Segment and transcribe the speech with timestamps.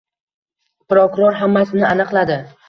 [0.93, 2.41] Prokuror hammasini aniqladi